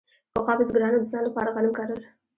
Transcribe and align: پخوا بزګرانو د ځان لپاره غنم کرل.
پخوا 0.33 0.53
بزګرانو 0.59 1.01
د 1.01 1.05
ځان 1.11 1.23
لپاره 1.25 1.53
غنم 1.55 1.73
کرل. 1.79 1.99